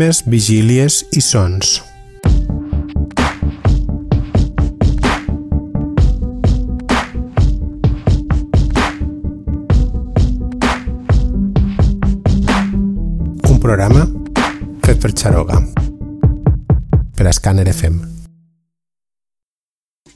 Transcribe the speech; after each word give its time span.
ritmes, 0.00 0.22
vigílies 0.24 1.04
i 1.12 1.20
sons. 1.20 1.82
Un 13.44 13.60
programa 13.60 14.06
fet 14.86 15.02
per 15.02 15.12
Xaroga 15.12 15.60
per 17.16 17.26
a 17.28 17.32
Scanner 17.32 17.68
FM. 17.68 18.00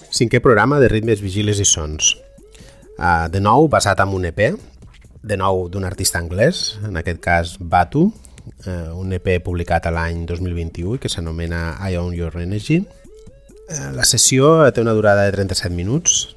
Cinquè 0.08 0.40
programa 0.40 0.80
de 0.80 0.88
ritmes, 0.88 1.20
vigílies 1.20 1.60
i 1.60 1.68
sons. 1.68 2.14
Uh, 2.96 3.28
de 3.28 3.40
nou, 3.42 3.68
basat 3.68 4.00
en 4.00 4.16
un 4.16 4.24
EP, 4.24 4.55
de 5.20 5.36
nou 5.36 5.68
d'un 5.68 5.84
artista 5.84 6.22
anglès, 6.22 6.78
en 6.88 6.96
aquest 6.96 7.20
cas 7.20 7.58
Batu, 7.60 8.08
uh, 8.66 8.92
un 8.98 9.12
EP 9.16 9.36
publicat 9.44 9.86
a 9.86 9.92
l'any 9.94 10.24
2021 10.28 10.98
que 11.02 11.10
s'anomena 11.12 11.76
I 11.80 11.98
Own 12.00 12.14
Your 12.16 12.36
Energy. 12.40 12.82
Uh, 13.68 13.90
la 13.96 14.04
sessió 14.08 14.56
té 14.74 14.84
una 14.84 14.96
durada 14.96 15.24
de 15.26 15.32
37 15.36 15.74
minuts, 15.74 16.34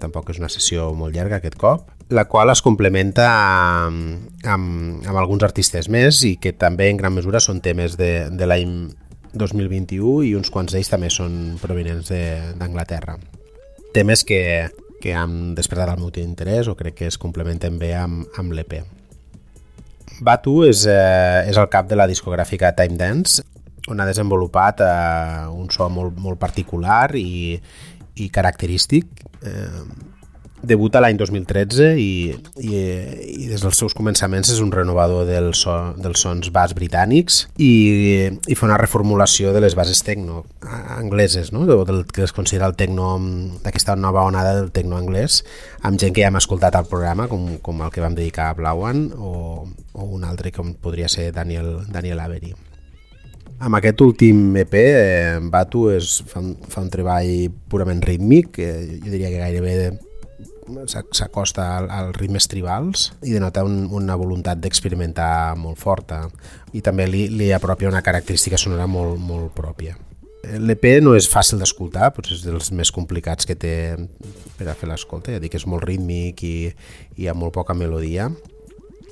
tampoc 0.00 0.30
és 0.30 0.40
una 0.40 0.50
sessió 0.52 0.90
molt 0.96 1.16
llarga 1.16 1.40
aquest 1.40 1.56
cop, 1.60 1.88
la 2.10 2.26
qual 2.26 2.50
es 2.50 2.60
complementa 2.62 3.28
amb, 3.30 4.42
amb, 4.44 5.06
amb 5.06 5.16
alguns 5.16 5.44
artistes 5.46 5.88
més 5.88 6.24
i 6.26 6.34
que 6.42 6.52
també 6.52 6.90
en 6.90 6.98
gran 6.98 7.14
mesura 7.14 7.40
són 7.40 7.62
temes 7.62 7.96
de, 8.00 8.28
de 8.34 8.48
l'any 8.50 8.90
2021 9.32 10.24
i 10.26 10.34
uns 10.34 10.50
quants 10.50 10.74
d'ells 10.74 10.90
també 10.90 11.10
són 11.10 11.56
provenents 11.62 12.10
d'Anglaterra. 12.58 13.16
Temes 13.94 14.24
que, 14.26 14.42
que 15.02 15.14
han 15.14 15.54
despertat 15.54 15.94
el 15.94 16.02
meu 16.02 16.10
interès 16.22 16.68
o 16.68 16.76
crec 16.78 16.98
que 16.98 17.10
es 17.10 17.18
complementen 17.18 17.78
bé 17.78 17.94
amb, 17.94 18.26
amb 18.38 18.52
l'EP. 18.52 18.82
Batu 20.20 20.60
és, 20.66 20.84
eh, 20.86 21.48
és 21.48 21.56
el 21.56 21.68
cap 21.72 21.88
de 21.88 21.96
la 21.96 22.06
discogràfica 22.10 22.74
Time 22.76 22.98
Dance, 23.00 23.42
on 23.88 24.00
ha 24.00 24.06
desenvolupat 24.06 24.82
eh, 24.84 25.48
un 25.48 25.70
so 25.72 25.88
molt, 25.88 26.18
molt 26.20 26.38
particular 26.38 27.08
i, 27.16 27.56
i 28.20 28.28
característic. 28.28 29.24
Eh, 29.42 30.09
debuta 30.62 31.00
l'any 31.00 31.18
2013 31.18 31.90
i, 32.00 32.10
i, 32.60 32.70
i 32.70 33.48
des 33.50 33.62
dels 33.62 33.78
seus 33.80 33.94
començaments 33.96 34.52
és 34.52 34.60
un 34.62 34.72
renovador 34.74 35.26
del 35.28 35.52
so, 35.56 35.74
dels 36.00 36.22
sons 36.22 36.50
bas 36.54 36.74
britànics 36.76 37.42
i, 37.56 37.72
i 38.46 38.58
fa 38.58 38.68
una 38.68 38.78
reformulació 38.80 39.54
de 39.56 39.62
les 39.64 39.76
bases 39.78 40.02
tecno 40.06 40.44
angleses, 40.96 41.52
no? 41.52 41.66
del 41.66 42.04
que 42.06 42.24
es 42.26 42.34
considera 42.36 42.68
el 42.68 42.76
tecno 42.76 43.12
d'aquesta 43.64 43.96
nova 43.96 44.24
onada 44.28 44.56
del 44.58 44.72
tecno 44.74 44.98
anglès 45.00 45.42
amb 45.82 46.00
gent 46.00 46.14
que 46.14 46.24
ja 46.24 46.30
hem 46.30 46.40
escoltat 46.40 46.76
al 46.76 46.88
programa 46.90 47.28
com, 47.30 47.56
com 47.64 47.80
el 47.84 47.94
que 47.94 48.04
vam 48.04 48.16
dedicar 48.18 48.50
a 48.50 48.58
Blauan 48.58 49.08
o, 49.16 49.66
o 49.92 50.10
un 50.16 50.26
altre 50.28 50.52
com 50.52 50.74
podria 50.74 51.08
ser 51.08 51.30
Daniel, 51.32 51.80
Daniel 51.88 52.20
Avery. 52.20 52.54
Amb 53.60 53.76
aquest 53.76 54.00
últim 54.00 54.54
EP, 54.56 54.74
eh, 54.80 55.38
Batu 55.52 55.90
és, 55.92 56.14
fa, 56.28 56.40
un, 56.40 56.54
fa 56.72 56.80
un 56.80 56.88
treball 56.92 57.50
purament 57.68 58.00
rítmic, 58.00 58.56
eh, 58.56 59.00
jo 59.02 59.10
diria 59.12 59.28
que 59.28 59.42
gairebé 59.42 59.74
s'acosta 60.90 61.66
als 61.80 62.16
ritmes 62.16 62.46
tribals 62.50 63.10
i 63.22 63.34
denota 63.36 63.64
un, 63.66 63.86
una 63.96 64.16
voluntat 64.18 64.60
d'experimentar 64.60 65.56
molt 65.60 65.78
forta. 65.80 66.24
I 66.72 66.82
també 66.84 67.06
li, 67.10 67.26
li 67.32 67.50
apropia 67.52 67.90
una 67.90 68.04
característica 68.06 68.58
sonora 68.60 68.86
molt, 68.90 69.18
molt 69.18 69.52
pròpia. 69.56 69.96
L'EP 70.40 70.86
no 71.04 71.12
és 71.18 71.28
fàcil 71.28 71.60
d'escoltar, 71.60 72.12
potser 72.16 72.38
és 72.38 72.44
dels 72.46 72.70
més 72.72 72.90
complicats 72.94 73.46
que 73.46 73.58
té 73.60 73.74
per 74.56 74.70
a 74.70 74.76
fer 74.76 74.88
l'escolta, 74.88 75.34
ja 75.34 75.40
dic 75.42 75.52
que 75.52 75.60
és 75.60 75.68
molt 75.68 75.84
rítmic 75.84 76.40
i, 76.48 76.54
i 77.20 77.28
amb 77.28 77.44
molt 77.44 77.54
poca 77.54 77.76
melodia, 77.76 78.30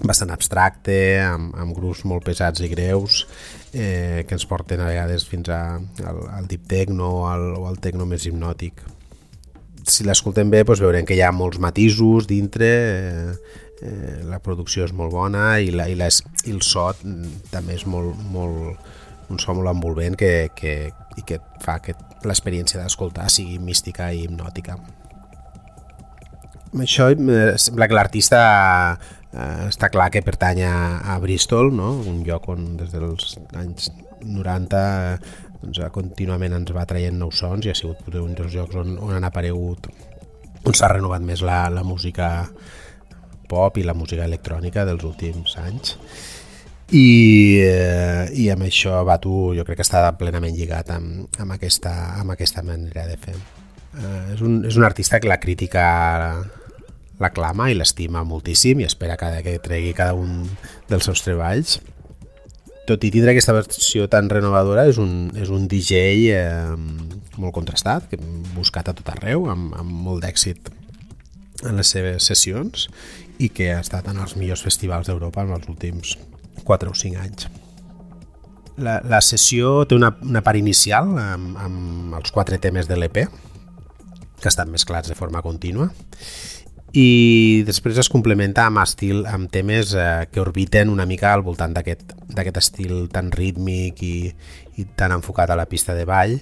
bastant 0.00 0.32
abstracte, 0.32 0.98
amb, 1.20 1.52
amb 1.58 1.76
grups 1.76 2.04
molt 2.08 2.24
pesats 2.24 2.64
i 2.64 2.70
greus, 2.72 3.26
eh, 3.74 4.24
que 4.24 4.38
ens 4.38 4.46
porten 4.48 4.80
a 4.80 4.88
vegades 4.88 5.26
fins 5.28 5.50
a, 5.52 5.62
al, 6.06 6.22
al 6.38 6.48
deep 6.48 6.64
techno 6.70 7.10
o 7.22 7.26
al, 7.28 7.50
o 7.58 7.66
al 7.68 7.82
techno 7.82 8.08
més 8.08 8.24
hipnòtic 8.28 8.86
si 9.86 10.06
l'escoltem 10.06 10.50
bé 10.50 10.64
doncs 10.64 10.82
veurem 10.82 11.06
que 11.06 11.16
hi 11.16 11.22
ha 11.22 11.32
molts 11.34 11.60
matisos 11.62 12.26
dintre, 12.30 12.68
eh, 12.68 13.64
eh, 13.82 14.14
la 14.28 14.40
producció 14.42 14.86
és 14.88 14.94
molt 14.96 15.12
bona 15.14 15.58
i, 15.60 15.70
la, 15.74 15.88
i, 15.88 15.96
les, 15.98 16.22
i 16.46 16.54
el 16.54 16.62
so 16.66 16.88
també 17.52 17.76
és 17.78 17.86
molt, 17.86 18.16
molt, 18.32 18.88
un 19.28 19.40
so 19.42 19.54
molt 19.54 19.70
envolvent 19.70 20.18
que, 20.18 20.50
que, 20.56 20.76
i 21.18 21.26
que 21.26 21.40
fa 21.64 21.78
que 21.84 21.94
l'experiència 22.26 22.80
d'escoltar 22.82 23.28
sigui 23.30 23.58
mística 23.62 24.10
i 24.12 24.24
hipnòtica. 24.26 24.78
Amb 26.68 26.82
això 26.84 27.08
sembla 27.56 27.88
que 27.88 27.96
l'artista 27.96 28.40
eh, 29.32 29.68
està 29.68 29.88
clar 29.92 30.10
que 30.12 30.24
pertany 30.24 30.64
a, 30.66 30.76
a 31.14 31.18
Bristol, 31.22 31.72
no? 31.74 31.94
un 32.10 32.22
lloc 32.26 32.48
on 32.52 32.74
des 32.80 32.92
dels 32.92 33.38
anys 33.56 33.90
90 34.18 34.82
doncs, 35.62 35.80
contínuament 35.94 36.54
ens 36.58 36.74
va 36.74 36.86
traient 36.88 37.16
nous 37.18 37.38
sons 37.38 37.66
i 37.66 37.72
ha 37.72 37.76
sigut 37.78 38.06
un 38.20 38.34
dels 38.38 38.52
jocs 38.54 38.78
on, 38.78 38.96
on 39.02 39.16
han 39.16 39.26
aparegut 39.26 39.88
on 40.66 40.74
s'ha 40.74 40.90
renovat 40.92 41.24
més 41.24 41.42
la, 41.46 41.66
la 41.72 41.84
música 41.86 42.48
pop 43.48 43.78
i 43.80 43.86
la 43.86 43.96
música 43.96 44.26
electrònica 44.28 44.84
dels 44.84 45.04
últims 45.08 45.56
anys. 45.62 45.96
I, 46.88 47.60
eh, 47.60 48.28
i 48.40 48.48
amb 48.52 48.64
això 48.64 49.02
Batu 49.04 49.52
jo 49.56 49.64
crec 49.64 49.80
que 49.80 49.84
està 49.84 50.06
plenament 50.20 50.54
lligat 50.56 50.92
amb, 50.94 51.28
amb, 51.40 51.52
aquesta, 51.56 51.92
amb 52.20 52.32
aquesta 52.32 52.64
manera 52.64 53.04
de 53.08 53.18
fer. 53.20 53.36
Eh, 53.98 54.22
és, 54.34 54.40
un, 54.44 54.62
és 54.68 54.76
un 54.76 54.86
artista 54.88 55.20
que 55.20 55.28
la 55.28 55.40
crítica 55.40 55.84
l'aclama 57.18 57.68
i 57.68 57.76
l'estima 57.76 58.22
moltíssim 58.24 58.80
i 58.80 58.86
espera 58.86 59.18
cada, 59.20 59.42
que 59.42 59.58
tregui 59.60 59.92
cada 59.96 60.14
un 60.16 60.44
dels 60.88 61.08
seus 61.08 61.24
treballs 61.24 61.78
tot 62.88 63.04
i 63.04 63.10
tindre 63.12 63.34
aquesta 63.34 63.54
versió 63.56 64.08
tan 64.08 64.30
renovadora, 64.32 64.86
és 64.88 64.98
un, 65.02 65.28
és 65.36 65.52
un 65.52 65.66
DJ 65.68 66.00
eh, 66.32 66.74
molt 67.36 67.54
contrastat, 67.56 68.08
que 68.08 68.18
hem 68.18 68.42
buscat 68.56 68.88
a 68.88 68.96
tot 68.96 69.12
arreu, 69.12 69.48
amb, 69.52 69.74
amb 69.76 70.04
molt 70.08 70.24
d'èxit 70.24 70.72
en 71.68 71.76
les 71.76 71.90
seves 71.90 72.28
sessions 72.30 72.86
i 73.42 73.50
que 73.54 73.72
ha 73.74 73.82
estat 73.82 74.08
en 74.10 74.18
els 74.22 74.36
millors 74.38 74.62
festivals 74.64 75.10
d'Europa 75.10 75.44
en 75.44 75.54
els 75.58 75.68
últims 75.70 76.16
4 76.64 76.90
o 76.90 76.96
5 76.96 77.22
anys. 77.22 77.48
La, 78.78 79.00
la 79.02 79.20
sessió 79.24 79.82
té 79.90 79.96
una, 79.98 80.12
una 80.22 80.42
part 80.46 80.58
inicial 80.58 81.10
amb, 81.18 81.56
amb 81.58 82.18
els 82.20 82.34
quatre 82.34 82.60
temes 82.62 82.86
de 82.90 82.98
l'EP, 82.98 83.24
que 84.38 84.50
estan 84.50 84.70
mesclats 84.70 85.10
de 85.10 85.18
forma 85.18 85.42
contínua, 85.42 85.90
i 86.96 87.64
després 87.68 87.98
es 88.00 88.08
complementa 88.08 88.64
amb 88.68 88.80
estil 88.80 89.26
amb 89.28 89.50
temes 89.52 89.92
eh, 89.92 90.26
que 90.32 90.40
orbiten 90.40 90.88
una 90.88 91.04
mica 91.06 91.34
al 91.34 91.44
voltant 91.44 91.74
d'aquest 91.76 92.60
estil 92.60 93.08
tan 93.12 93.28
rítmic 93.32 94.00
i, 94.02 94.32
i 94.80 94.86
tan 94.96 95.12
enfocat 95.12 95.50
a 95.52 95.58
la 95.58 95.68
pista 95.68 95.94
de 95.94 96.06
ball 96.08 96.38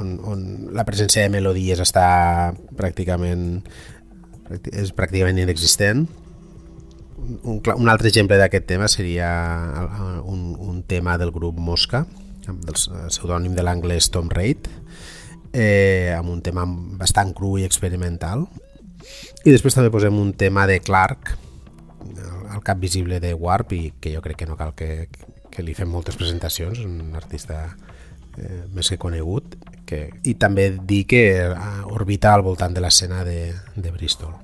on, 0.00 0.16
on 0.24 0.44
la 0.74 0.86
presència 0.88 1.26
de 1.26 1.32
melodies 1.34 1.82
està 1.84 2.54
pràcticament 2.76 3.62
és 4.72 4.92
pràcticament 4.92 5.38
inexistent. 5.40 6.04
Un, 7.48 7.60
un 7.60 7.88
altre 7.88 8.10
exemple 8.10 8.36
d'aquest 8.36 8.66
tema 8.68 8.88
seria 8.92 9.28
un, 10.28 10.52
un 10.60 10.82
tema 10.88 11.16
del 11.20 11.32
grup 11.32 11.56
Mosca 11.56 12.02
amb 12.50 12.66
el 12.68 12.76
pseudònim 12.76 13.54
de 13.56 13.64
l'anglès 13.64 14.10
Tom 14.12 14.28
Reid 14.28 14.68
eh, 15.54 16.12
amb 16.12 16.28
un 16.28 16.42
tema 16.44 16.66
bastant 17.00 17.32
cru 17.32 17.54
i 17.56 17.64
experimental 17.64 18.44
i 19.44 19.52
després 19.52 19.76
també 19.76 19.92
posem 19.92 20.16
un 20.16 20.32
tema 20.40 20.64
de 20.66 20.78
Clark, 20.80 21.34
el 22.54 22.62
cap 22.64 22.78
visible 22.80 23.20
de 23.20 23.34
Warp, 23.34 23.74
i 23.76 23.92
que 24.00 24.14
jo 24.14 24.22
crec 24.24 24.42
que 24.42 24.48
no 24.48 24.56
cal 24.56 24.72
que, 24.78 25.08
que 25.52 25.64
li 25.64 25.74
fem 25.76 25.90
moltes 25.90 26.16
presentacions, 26.16 26.80
un 26.84 27.14
artista 27.18 27.66
eh, 28.38 28.64
més 28.74 28.88
que 28.90 28.98
conegut, 29.00 29.56
que, 29.84 30.06
i 30.24 30.36
també 30.40 30.70
dir 30.78 31.04
que 31.10 31.24
eh, 31.44 31.52
orbita 31.92 32.32
al 32.34 32.44
voltant 32.46 32.74
de 32.74 32.82
l'escena 32.84 33.22
de, 33.26 33.52
de 33.76 33.92
Bristol. 33.94 34.34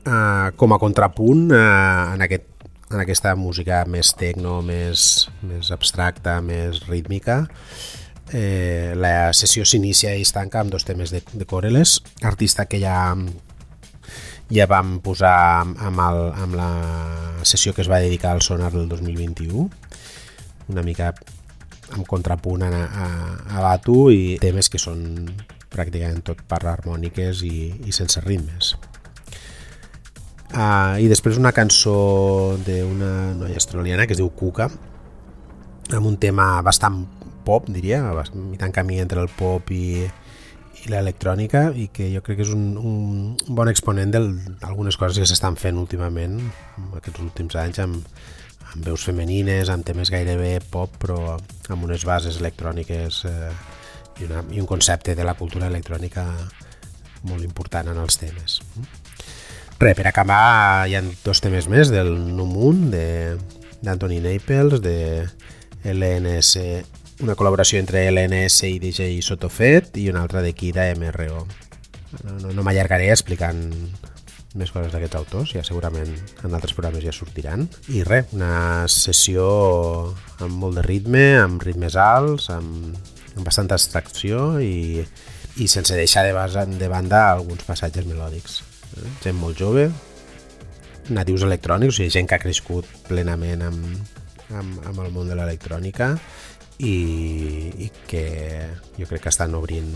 Uh, 0.00 0.48
com 0.56 0.72
a 0.72 0.78
contrapunt 0.80 1.50
uh, 1.52 2.14
en, 2.16 2.22
aquest, 2.24 2.46
en 2.88 3.02
aquesta 3.02 3.34
música 3.36 3.82
més 3.86 4.14
tecno, 4.16 4.56
més, 4.64 5.28
més 5.44 5.68
abstracta, 5.74 6.38
més 6.40 6.80
rítmica, 6.88 7.42
Eh, 8.32 8.94
la 8.94 9.32
sessió 9.34 9.64
s'inicia 9.66 10.14
i 10.14 10.22
es 10.22 10.30
tanca 10.32 10.60
amb 10.60 10.70
dos 10.70 10.86
temes 10.86 11.10
de, 11.10 11.22
de 11.32 11.46
Coreles, 11.50 11.98
artista 12.22 12.66
que 12.70 12.78
ja 12.82 13.14
ja 14.50 14.66
vam 14.66 14.98
posar 14.98 15.62
amb, 15.62 16.00
el, 16.02 16.20
amb 16.34 16.56
la 16.58 16.70
sessió 17.46 17.74
que 17.74 17.84
es 17.84 17.90
va 17.90 18.00
dedicar 18.02 18.34
al 18.34 18.42
sonar 18.42 18.72
del 18.74 18.88
2021 18.90 19.68
una 20.70 20.82
mica 20.82 21.12
amb 21.90 22.06
contrapunt 22.06 22.62
a, 22.66 22.70
a, 22.70 23.06
a 23.56 23.62
Batu 23.62 24.10
i 24.14 24.38
temes 24.42 24.70
que 24.70 24.78
són 24.78 25.02
pràcticament 25.70 26.22
tot 26.26 26.42
per 26.50 26.64
harmòniques 26.66 27.44
i, 27.46 27.70
i 27.86 27.94
sense 27.94 28.22
ritmes. 28.24 28.74
Uh, 30.50 30.98
I 30.98 31.06
després 31.10 31.38
una 31.38 31.54
cançó 31.54 32.58
d'una 32.66 33.36
noia 33.38 33.58
australiana 33.58 34.06
que 34.06 34.16
es 34.16 34.18
diu 34.18 34.32
Kuka 34.34 34.66
amb 34.66 36.06
un 36.06 36.16
tema 36.22 36.56
bastant 36.66 37.04
pop, 37.44 37.68
diria, 37.72 38.02
tant 38.60 38.74
camí 38.74 39.00
entre 39.02 39.22
el 39.24 39.30
pop 39.36 39.70
i, 39.74 40.04
i 40.80 40.92
l'electrònica 40.92 41.70
i 41.76 41.88
que 41.92 42.08
jo 42.12 42.22
crec 42.24 42.40
que 42.40 42.46
és 42.46 42.52
un, 42.56 42.76
un 42.76 43.56
bon 43.56 43.70
exponent 43.72 44.12
d'algunes 44.14 44.96
coses 45.00 45.20
que 45.20 45.28
s'estan 45.28 45.58
fent 45.60 45.80
últimament, 45.80 46.38
aquests 46.96 47.24
últims 47.24 47.58
anys, 47.60 47.82
amb, 47.84 48.00
amb 48.70 48.86
veus 48.86 49.04
femenines, 49.06 49.68
amb 49.72 49.86
temes 49.86 50.12
gairebé 50.12 50.58
pop, 50.72 50.94
però 51.02 51.36
amb 51.36 51.84
unes 51.88 52.06
bases 52.08 52.40
electròniques 52.40 53.24
eh, 53.28 53.52
i, 54.20 54.28
una, 54.28 54.44
i 54.54 54.62
un 54.62 54.68
concepte 54.68 55.14
de 55.18 55.26
la 55.26 55.36
cultura 55.38 55.68
electrònica 55.68 56.26
molt 57.28 57.44
important 57.44 57.90
en 57.92 58.00
els 58.00 58.16
temes. 58.20 58.60
Re, 59.80 59.94
per 59.96 60.06
acabar 60.10 60.86
hi 60.88 60.96
ha 60.96 61.02
dos 61.24 61.40
temes 61.40 61.68
més 61.72 61.92
del 61.92 62.12
No 62.36 62.46
Moon 62.48 62.88
d'Anthony 62.92 64.18
Naples, 64.24 64.80
de 64.84 64.96
LNS, 65.88 66.52
una 67.20 67.36
col·laboració 67.36 67.80
entre 67.80 68.06
LNS 68.10 68.64
i 68.68 68.78
DJ 68.80 69.18
Sotofet 69.24 69.98
i 70.00 70.08
una 70.10 70.22
altra 70.24 70.42
de 70.44 70.54
Kida 70.56 70.88
MRO. 70.96 71.44
No, 72.24 72.36
no, 72.40 72.52
no 72.56 72.64
m'allargaré 72.66 73.10
explicant 73.12 73.60
més 74.58 74.72
coses 74.74 74.90
d'aquests 74.90 75.18
autors, 75.18 75.52
ja 75.54 75.62
segurament 75.62 76.10
en 76.10 76.54
altres 76.56 76.74
programes 76.74 77.04
ja 77.04 77.14
sortiran. 77.14 77.68
I 77.92 78.02
res, 78.06 78.32
una 78.34 78.88
sessió 78.90 79.46
amb 80.42 80.56
molt 80.58 80.80
de 80.80 80.86
ritme, 80.86 81.24
amb 81.38 81.62
ritmes 81.62 81.94
alts, 82.00 82.48
amb, 82.50 82.96
amb 83.36 83.44
bastanta 83.46 83.78
abstracció 83.78 84.58
i, 84.64 85.04
i 85.60 85.68
sense 85.70 85.94
deixar 85.94 86.24
de, 86.26 86.34
base, 86.34 86.66
de 86.66 86.90
banda 86.90 87.28
alguns 87.30 87.62
passatges 87.68 88.08
melòdics. 88.08 88.62
Eh? 88.96 89.10
Gent 89.22 89.38
molt 89.38 89.60
jove, 89.60 89.86
natius 91.14 91.46
electrònics, 91.46 91.94
o 91.94 92.00
sigui, 92.00 92.14
gent 92.16 92.30
que 92.30 92.38
ha 92.38 92.42
crescut 92.42 92.88
plenament 93.06 93.62
amb, 93.68 94.16
amb, 94.50 94.80
amb 94.88 95.04
el 95.04 95.12
món 95.14 95.30
de 95.30 95.38
l'electrònica 95.38 96.16
i, 96.80 97.84
i 97.84 97.88
que 98.08 98.24
jo 98.96 99.06
crec 99.06 99.26
que 99.26 99.32
estan 99.32 99.54
obrint 99.54 99.90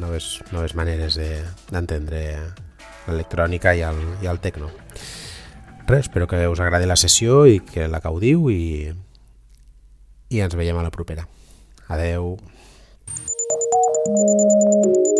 noves, 0.00 0.40
noves 0.52 0.74
maneres 0.78 1.16
d'entendre 1.16 2.22
de, 2.24 2.70
l'electrònica 3.06 3.74
i 3.76 3.82
el, 3.86 3.98
i 4.22 4.30
el 4.30 4.40
tecno. 4.40 4.70
Res, 5.86 6.06
espero 6.06 6.28
que 6.30 6.46
us 6.48 6.60
agradi 6.62 6.86
la 6.88 6.96
sessió 6.96 7.44
i 7.50 7.60
que 7.66 7.88
la 7.90 8.00
gaudiu 8.00 8.48
i, 8.52 8.92
i 10.30 10.40
ens 10.40 10.56
veiem 10.56 10.78
a 10.78 10.86
la 10.86 10.94
propera. 10.94 11.26
Adeu. 11.92 12.36
Thank 14.04 15.12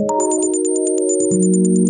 you. 0.00 0.09
Música 1.32 1.89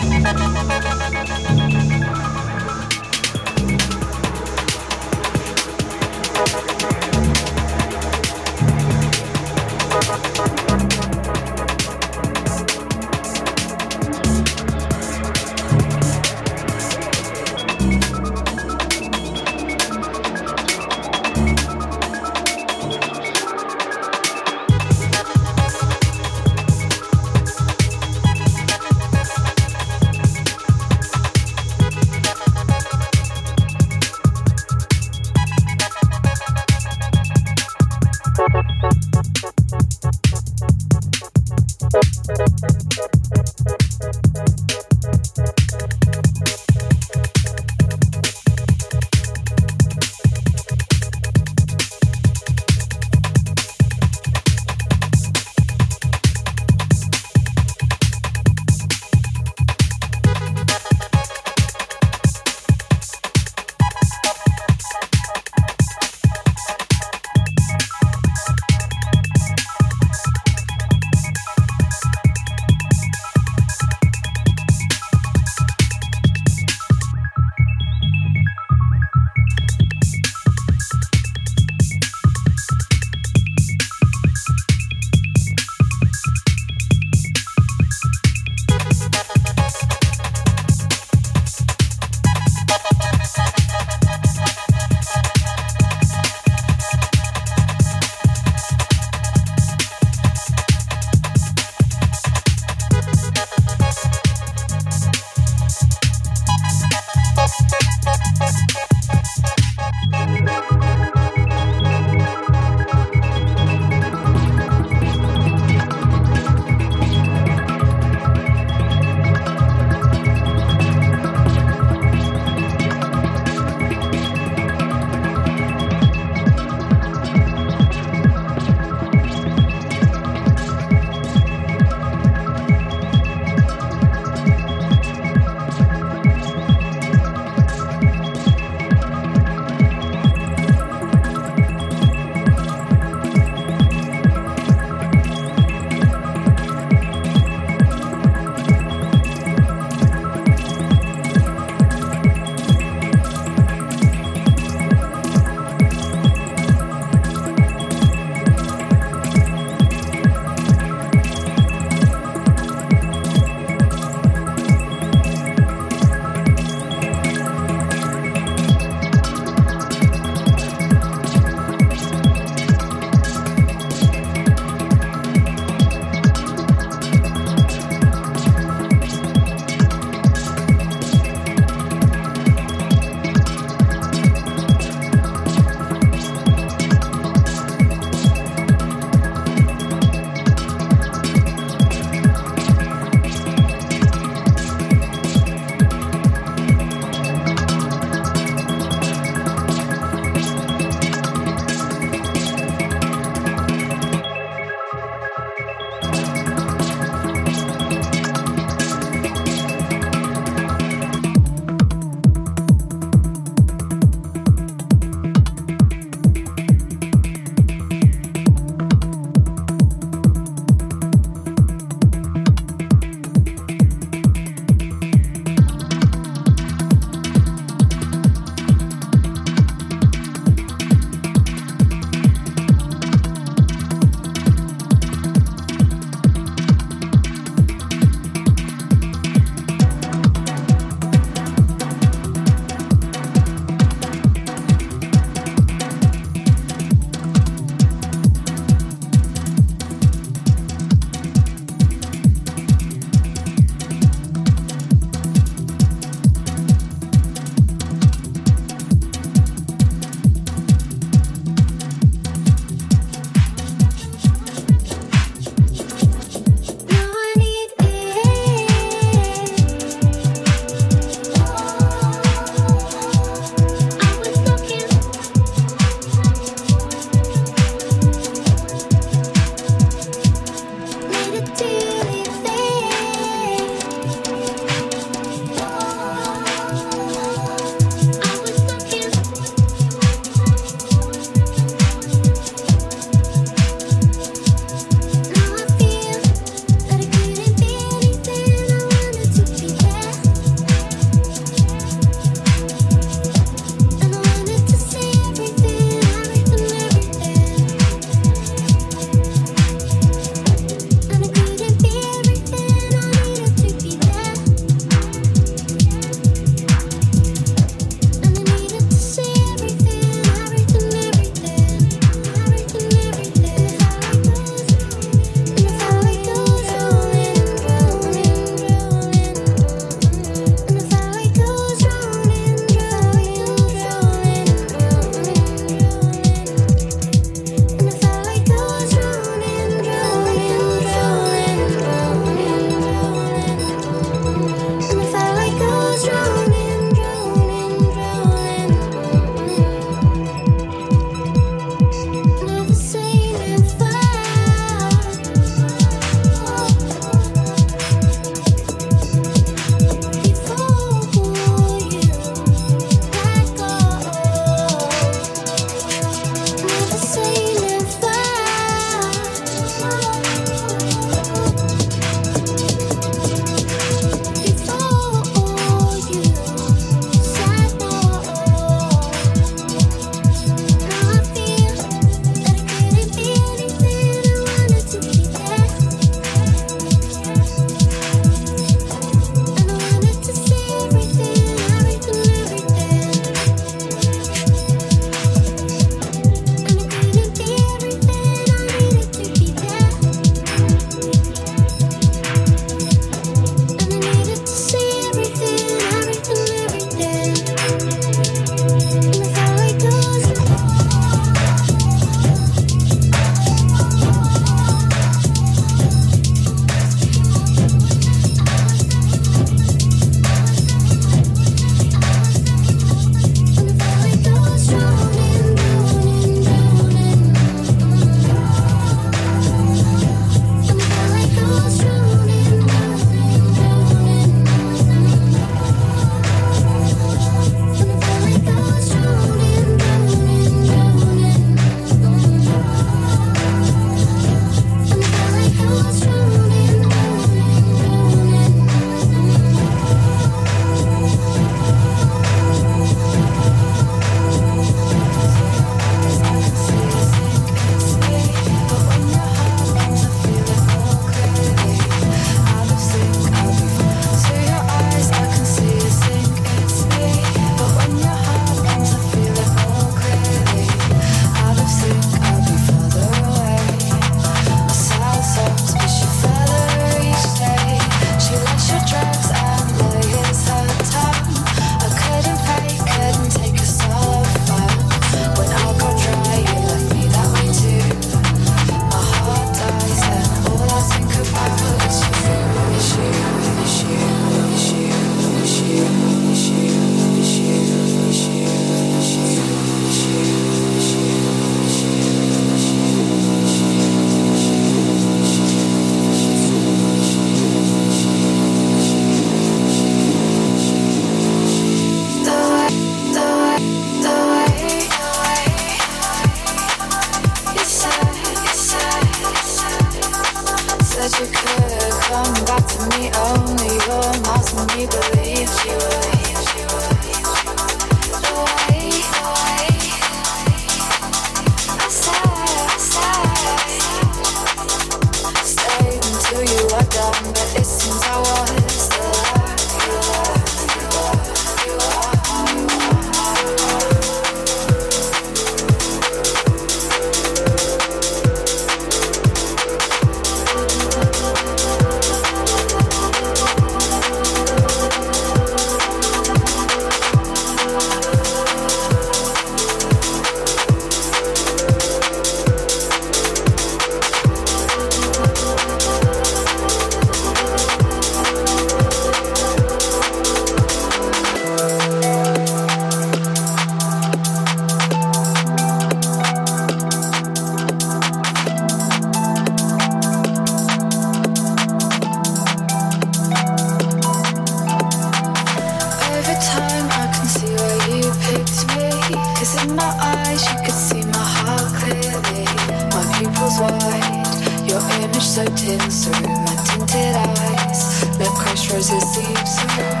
image 595.14 595.26
so 595.26 595.44
tense 595.44 596.06
through 596.06 596.28
my 596.28 596.56
tinted 596.64 597.14
eyes. 597.16 598.18
Let 598.18 598.28
crushed 598.30 598.72
roses 598.72 599.02
seep 599.14 599.38
through. 599.70 600.00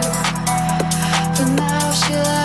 But 1.36 1.54
now 1.56 1.92
she 1.92 2.14
lies. 2.14 2.43